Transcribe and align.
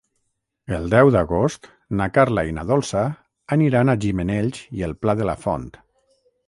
El 0.77 0.87
deu 0.93 1.11
d'agost 1.15 1.69
na 1.99 2.09
Carla 2.15 2.45
i 2.53 2.57
na 2.57 2.65
Dolça 2.73 3.05
aniran 3.59 3.93
a 3.95 3.99
Gimenells 4.07 4.65
i 4.81 4.87
el 4.91 4.99
Pla 5.05 5.19
de 5.23 5.31
la 5.33 5.41
Font. 5.47 5.75